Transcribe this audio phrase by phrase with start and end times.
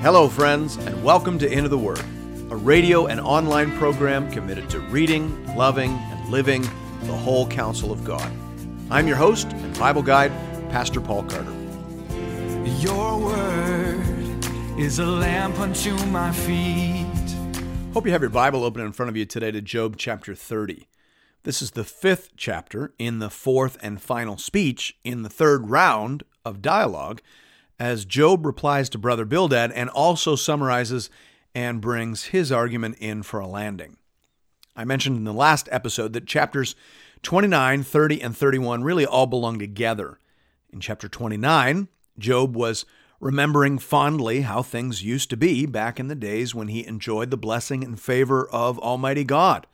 [0.00, 1.98] Hello, friends, and welcome to Into the Word,
[2.50, 6.62] a radio and online program committed to reading, loving, and living
[7.02, 8.30] the whole counsel of God.
[8.92, 10.30] I'm your host and Bible guide,
[10.70, 11.52] Pastor Paul Carter.
[12.78, 14.46] Your word
[14.78, 17.34] is a lamp unto my feet.
[17.92, 20.86] Hope you have your Bible open in front of you today to Job chapter 30.
[21.42, 26.22] This is the fifth chapter in the fourth and final speech in the third round
[26.44, 27.20] of dialogue
[27.78, 31.10] as Job replies to Brother Bildad and also summarizes
[31.54, 33.96] and brings his argument in for a landing.
[34.76, 36.74] I mentioned in the last episode that chapters
[37.22, 40.18] 29, 30, and 31 really all belong together.
[40.70, 42.84] In chapter 29, Job was
[43.20, 47.36] remembering fondly how things used to be back in the days when he enjoyed the
[47.36, 49.66] blessing and favor of Almighty God.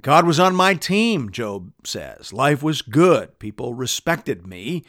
[0.00, 2.32] God was on my team, Job says.
[2.32, 3.38] Life was good.
[3.38, 4.84] People respected me.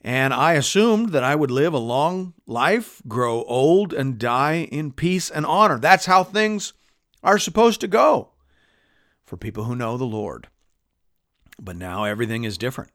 [0.00, 4.92] And I assumed that I would live a long life, grow old, and die in
[4.92, 5.78] peace and honor.
[5.78, 6.72] That's how things
[7.22, 8.30] are supposed to go
[9.24, 10.48] for people who know the Lord.
[11.60, 12.92] But now everything is different.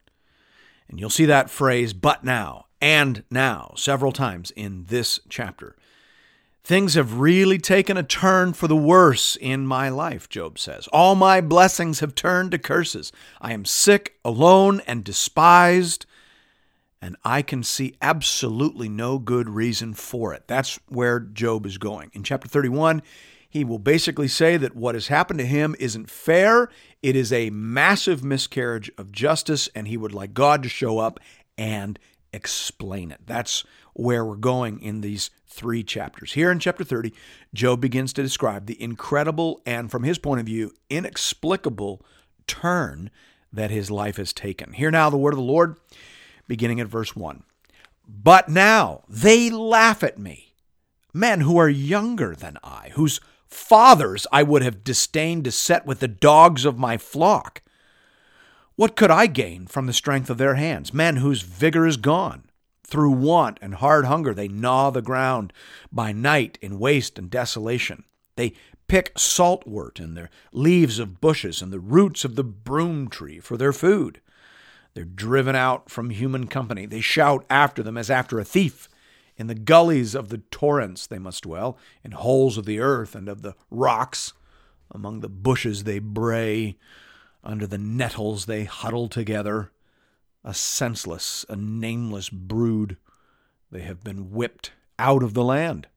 [0.88, 5.76] And you'll see that phrase, but now, and now, several times in this chapter.
[6.66, 10.88] Things have really taken a turn for the worse in my life, Job says.
[10.88, 13.12] All my blessings have turned to curses.
[13.42, 16.06] I am sick, alone, and despised,
[17.04, 20.44] and I can see absolutely no good reason for it.
[20.48, 22.12] That's where Job is going.
[22.14, 23.02] In chapter 31,
[23.50, 26.70] he will basically say that what has happened to him isn't fair.
[27.02, 31.20] It is a massive miscarriage of justice, and he would like God to show up
[31.58, 32.00] and
[32.32, 33.20] explain it.
[33.26, 36.32] That's where we're going in these three chapters.
[36.32, 37.14] Here in chapter 30,
[37.54, 42.02] Job begins to describe the incredible and, from his point of view, inexplicable
[42.48, 43.12] turn
[43.52, 44.72] that his life has taken.
[44.72, 45.76] Hear now the word of the Lord,
[46.48, 47.44] beginning at verse 1.
[48.08, 50.56] But now they laugh at me,
[51.14, 56.00] men who are younger than I, whose fathers I would have disdained to set with
[56.00, 57.62] the dogs of my flock.
[58.76, 62.46] What could I gain from the strength of their hands, men whose vigor is gone?
[62.84, 65.54] Through want and hard hunger, they gnaw the ground
[65.92, 68.04] by night in waste and desolation.
[68.36, 68.54] They
[68.88, 73.58] pick saltwort and the leaves of bushes and the roots of the broom tree for
[73.58, 74.20] their food.
[74.94, 76.86] They're driven out from human company.
[76.86, 78.90] They shout after them as after a thief.
[79.36, 83.28] In the gullies of the torrents they must dwell, in holes of the earth and
[83.28, 84.34] of the rocks.
[84.92, 86.78] Among the bushes they bray,
[87.44, 89.72] under the nettles they huddle together.
[90.44, 92.98] A senseless, a nameless brood.
[93.72, 95.88] They have been whipped out of the land.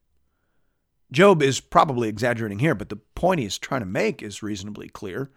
[1.13, 4.89] Job is probably exaggerating here, but the point he is trying to make is reasonably
[4.89, 5.31] clear.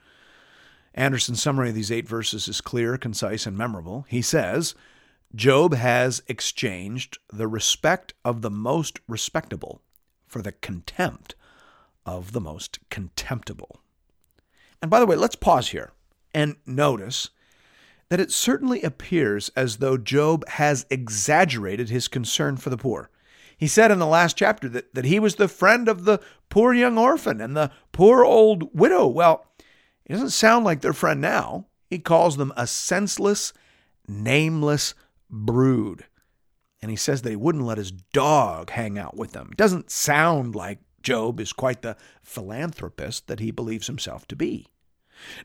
[0.93, 4.05] Andersen's summary of these eight verses is clear, concise, and memorable.
[4.09, 4.75] He says,
[5.35, 9.81] Job has exchanged the respect of the most respectable
[10.27, 11.35] for the contempt
[12.05, 13.81] of the most contemptible.
[14.81, 15.91] And by the way, let's pause here
[16.33, 17.29] and notice
[18.09, 23.09] that it certainly appears as though Job has exaggerated his concern for the poor.
[23.55, 26.19] He said in the last chapter that, that he was the friend of the
[26.49, 29.05] poor young orphan and the poor old widow.
[29.05, 29.45] Well,
[30.09, 31.67] it doesn't sound like their friend now.
[31.85, 33.53] He calls them a senseless,
[34.07, 34.95] nameless
[35.29, 36.05] brood.
[36.81, 39.49] And he says that he wouldn't let his dog hang out with them.
[39.51, 44.67] It doesn't sound like Job is quite the philanthropist that he believes himself to be.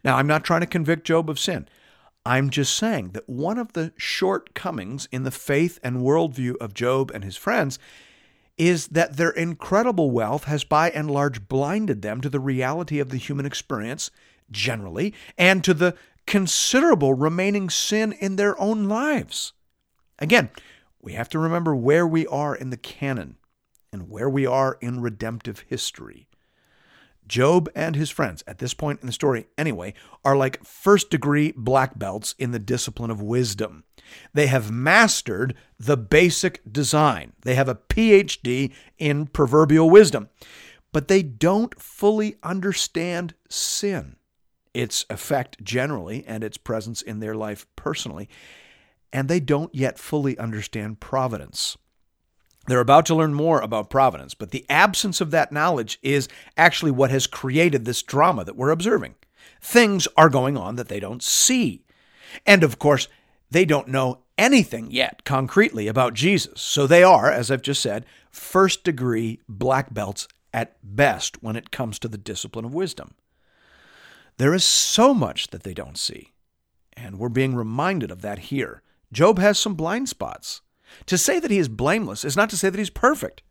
[0.02, 1.68] Now, I'm not trying to convict Job of sin.
[2.24, 7.10] I'm just saying that one of the shortcomings in the faith and worldview of Job
[7.12, 7.78] and his friends
[8.56, 13.10] is that their incredible wealth has by and large blinded them to the reality of
[13.10, 14.10] the human experience
[14.54, 15.94] generally and to the
[16.26, 19.52] considerable remaining sin in their own lives.
[20.18, 20.48] Again,
[21.02, 23.36] we have to remember where we are in the canon
[23.92, 26.28] and where we are in redemptive history.
[27.26, 29.94] Job and his friends, at this point in the story anyway,
[30.24, 33.84] are like first degree black belts in the discipline of wisdom.
[34.34, 40.28] They have mastered the basic design, they have a PhD in proverbial wisdom,
[40.92, 44.16] but they don't fully understand sin,
[44.74, 48.28] its effect generally, and its presence in their life personally,
[49.12, 51.78] and they don't yet fully understand providence.
[52.66, 56.90] They're about to learn more about providence, but the absence of that knowledge is actually
[56.90, 59.14] what has created this drama that we're observing.
[59.60, 61.84] Things are going on that they don't see.
[62.46, 63.08] And of course,
[63.50, 66.60] they don't know anything yet concretely about Jesus.
[66.60, 71.70] So they are, as I've just said, first degree black belts at best when it
[71.70, 73.14] comes to the discipline of wisdom.
[74.36, 76.32] There is so much that they don't see.
[76.96, 78.82] And we're being reminded of that here.
[79.12, 80.60] Job has some blind spots.
[81.06, 83.42] To say that he is blameless is not to say that he's perfect.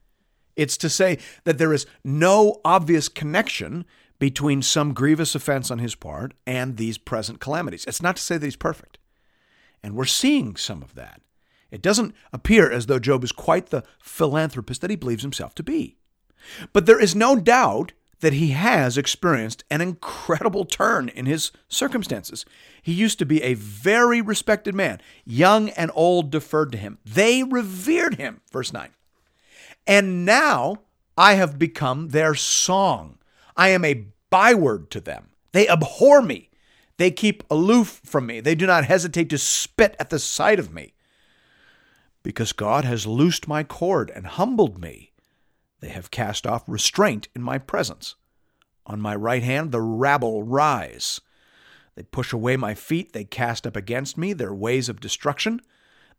[0.55, 3.85] It's to say that there is no obvious connection
[4.19, 7.85] between some grievous offense on his part and these present calamities.
[7.85, 8.97] It's not to say that he's perfect.
[9.81, 11.21] And we're seeing some of that.
[11.71, 15.63] It doesn't appear as though Job is quite the philanthropist that he believes himself to
[15.63, 15.97] be.
[16.71, 17.93] But there is no doubt
[18.23, 22.45] that he has experienced an incredible turn in his circumstances.
[22.81, 25.01] He used to be a very respected man.
[25.25, 26.99] Young and old deferred to him.
[27.03, 28.39] They revered him.
[28.49, 28.91] Verse 9.
[29.85, 30.77] And now
[31.17, 33.17] I have become their song.
[33.57, 35.31] I am a byword to them.
[35.51, 36.49] They abhor me.
[36.95, 38.39] They keep aloof from me.
[38.39, 40.93] They do not hesitate to spit at the sight of me.
[42.23, 45.11] Because God has loosed my cord and humbled me,
[45.83, 48.15] they have cast off restraint in my presence.
[48.85, 51.19] On my right hand, the rabble rise.
[51.95, 53.11] They push away my feet.
[53.11, 55.59] They cast up against me their ways of destruction.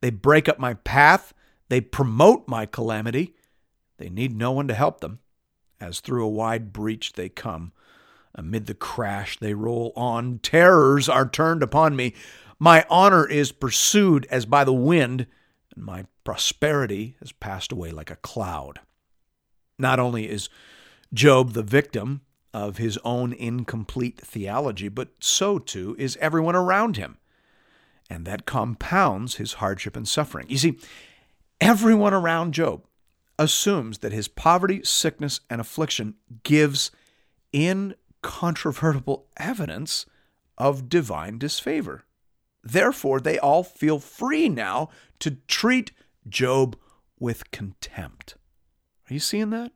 [0.02, 1.32] They break up my path.
[1.70, 3.34] They promote my calamity.
[3.96, 5.20] They need no one to help them.
[5.80, 7.72] As through a wide breach they come.
[8.34, 10.40] Amid the crash they roll on.
[10.40, 12.12] Terrors are turned upon me.
[12.58, 15.26] My honor is pursued as by the wind,
[15.74, 18.80] and my prosperity has passed away like a cloud.
[19.78, 20.48] Not only is
[21.12, 22.22] Job the victim
[22.52, 27.18] of his own incomplete theology, but so too is everyone around him.
[28.08, 30.46] And that compounds his hardship and suffering.
[30.48, 30.78] You see,
[31.60, 32.84] everyone around Job
[33.38, 36.90] assumes that his poverty, sickness, and affliction gives
[37.52, 40.06] incontrovertible evidence
[40.56, 42.04] of divine disfavor.
[42.62, 44.88] Therefore, they all feel free now
[45.18, 45.90] to treat
[46.28, 46.76] Job
[47.18, 48.36] with contempt.
[49.08, 49.72] Are you seeing that?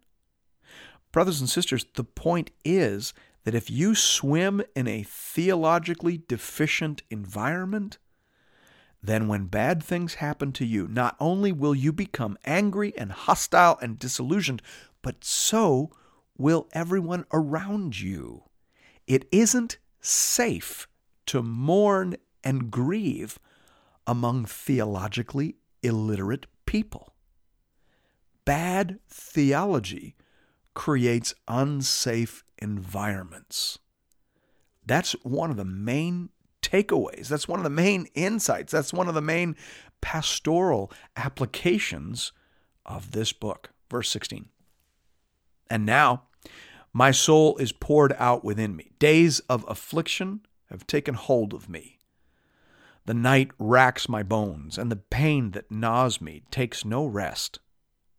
[1.12, 3.12] Brothers and sisters, the point is
[3.44, 7.98] that if you swim in a theologically deficient environment,
[9.02, 13.78] then when bad things happen to you, not only will you become angry and hostile
[13.80, 14.60] and disillusioned,
[15.02, 15.90] but so
[16.36, 18.44] will everyone around you.
[19.06, 20.88] It isn't safe
[21.26, 23.38] to mourn and grieve
[24.06, 27.14] among theologically illiterate people.
[28.48, 30.16] Bad theology
[30.72, 33.78] creates unsafe environments.
[34.86, 36.30] That's one of the main
[36.62, 37.28] takeaways.
[37.28, 38.72] That's one of the main insights.
[38.72, 39.54] That's one of the main
[40.00, 42.32] pastoral applications
[42.86, 43.68] of this book.
[43.90, 44.46] Verse 16.
[45.68, 46.22] And now
[46.94, 48.92] my soul is poured out within me.
[48.98, 50.40] Days of affliction
[50.70, 51.98] have taken hold of me.
[53.04, 57.58] The night racks my bones, and the pain that gnaws me takes no rest.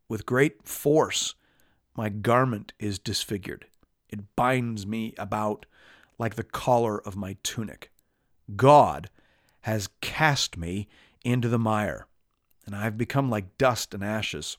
[0.10, 1.36] With great force,
[1.96, 3.68] my garment is disfigured.
[4.10, 5.66] It binds me about
[6.18, 7.92] like the collar of my tunic.
[8.56, 9.10] God
[9.62, 10.88] has cast me
[11.24, 12.08] into the mire,
[12.66, 14.58] and I have become like dust and ashes.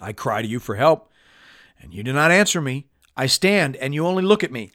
[0.00, 1.12] I cry to you for help,
[1.80, 2.86] and you do not answer me.
[3.16, 4.70] I stand, and you only look at me.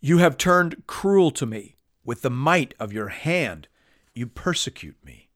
[0.00, 1.76] You have turned cruel to me.
[2.04, 3.68] With the might of your hand,
[4.14, 5.28] you persecute me.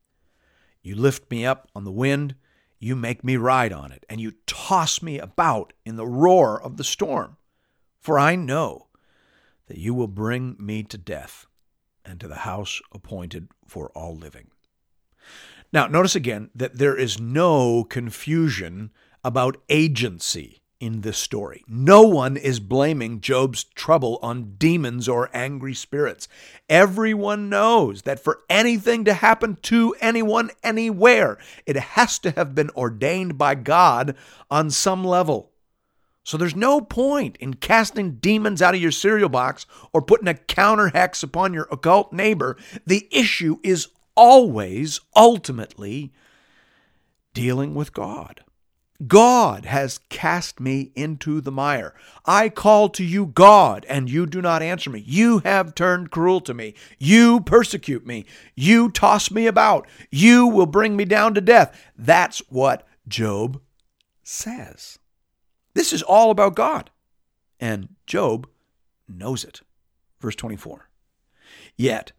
[0.83, 2.35] You lift me up on the wind.
[2.79, 6.77] You make me ride on it, and you toss me about in the roar of
[6.77, 7.37] the storm.
[8.01, 8.87] For I know
[9.67, 11.47] that you will bring me to death
[12.05, 14.49] and to the house appointed for all living.
[15.73, 18.91] Now, notice again that there is no confusion
[19.23, 21.65] about agency in this story.
[21.67, 26.29] No one is blaming Job's trouble on demons or angry spirits.
[26.69, 32.71] Everyone knows that for anything to happen to anyone anywhere, it has to have been
[32.71, 34.17] ordained by God
[34.51, 35.51] on some level.
[36.23, 40.35] So there's no point in casting demons out of your cereal box or putting a
[40.35, 42.57] counter hex upon your occult neighbor.
[42.87, 46.13] The issue is always, ultimately,
[47.33, 48.43] dealing with God.
[49.07, 51.95] God has cast me into the mire.
[52.27, 55.05] I call to you, God, and you do not answer me.
[55.07, 56.75] You have turned cruel to me.
[56.99, 58.27] You persecute me.
[58.57, 59.87] You toss me about.
[60.11, 61.81] You will bring me down to death.
[61.97, 63.61] That's what Job
[64.25, 64.99] says.
[65.75, 66.91] This is all about God.
[67.61, 68.49] And Job
[69.09, 69.61] knows it.
[70.21, 70.89] Verse 24.
[71.77, 72.11] Yet,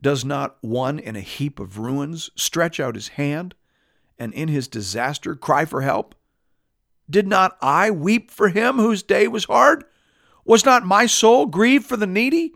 [0.00, 3.54] does not one in a heap of ruins stretch out his hand
[4.18, 6.14] and in his disaster cry for help?
[7.08, 9.84] Did not I weep for him whose day was hard?
[10.44, 12.52] Was not my soul grieved for the needy?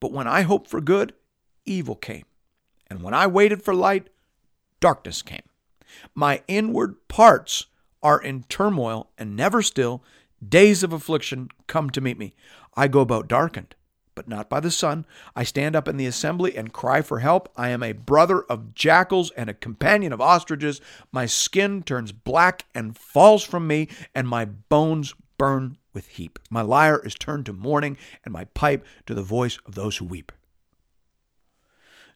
[0.00, 1.14] But when I hoped for good,
[1.64, 2.24] evil came.
[2.88, 4.08] And when I waited for light,
[4.80, 5.42] darkness came.
[6.14, 7.66] My inward parts
[8.02, 10.02] are in turmoil and never still.
[10.46, 12.34] Days of affliction come to meet me.
[12.76, 13.74] I go about darkened,
[14.14, 15.06] but not by the sun.
[15.34, 17.48] I stand up in the assembly and cry for help.
[17.56, 20.80] I am a brother of jackals and a companion of ostriches.
[21.12, 26.38] My skin turns black and falls from me, and my bones burn with heat.
[26.50, 30.04] My lyre is turned to mourning, and my pipe to the voice of those who
[30.04, 30.32] weep.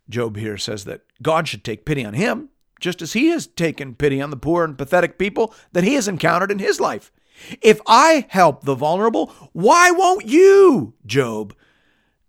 [0.09, 2.49] Job here says that God should take pity on him,
[2.81, 6.09] just as he has taken pity on the poor and pathetic people that he has
[6.09, 7.13] encountered in his life.
[7.61, 11.55] If I help the vulnerable, why won't you, Job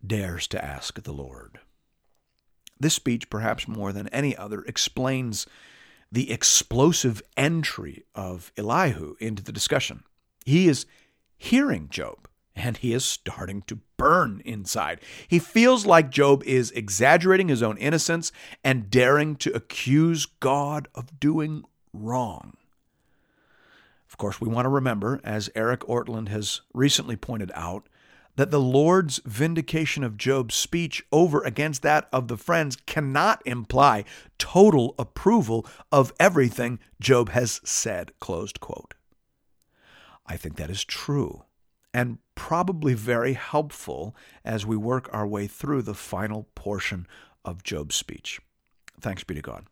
[0.05, 1.59] dares to ask the Lord?
[2.79, 5.45] This speech, perhaps more than any other, explains
[6.11, 10.03] the explosive entry of Elihu into the discussion.
[10.45, 10.85] He is
[11.37, 14.99] hearing Job and he is starting to burn inside.
[15.27, 18.31] He feels like Job is exaggerating his own innocence
[18.63, 21.63] and daring to accuse God of doing
[21.93, 22.57] wrong.
[24.09, 27.87] Of course, we want to remember, as Eric Ortlund has recently pointed out,
[28.39, 34.05] that the Lord's vindication of Job's speech over against that of the friends cannot imply
[34.37, 38.13] total approval of everything Job has said.
[38.21, 38.93] Closed quote.
[40.25, 41.43] I think that is true
[41.93, 44.15] and probably very helpful
[44.45, 47.07] as we work our way through the final portion
[47.43, 48.39] of Job's speech.
[49.01, 49.65] Thanks be to God.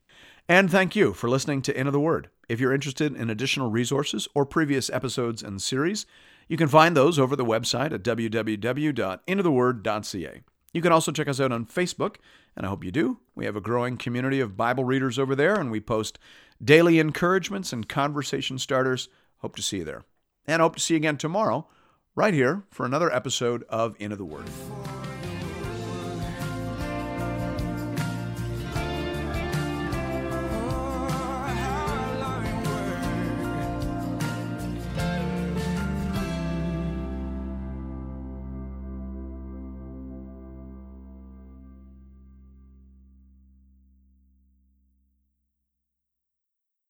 [0.50, 2.30] And thank you for listening to Into the Word.
[2.50, 6.06] If you're interested in additional resources or previous episodes and series,
[6.48, 10.42] you can find those over the website at www.intotheword.ca.
[10.74, 12.16] You can also check us out on Facebook,
[12.56, 13.20] and I hope you do.
[13.36, 16.20] We have a growing community of Bible readers over there, and we post
[16.64, 19.10] daily encouragements and conversation starters.
[19.38, 20.04] Hope to see you there.
[20.46, 21.68] And hope to see you again tomorrow
[22.16, 24.46] right here for another episode of Into the Word.